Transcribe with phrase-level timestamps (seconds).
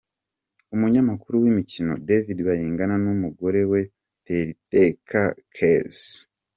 [0.75, 3.81] Umunyamakuru w’imikino David Bayingana n’umugore we
[4.25, 5.21] Teriteka
[5.55, 6.15] Kezie.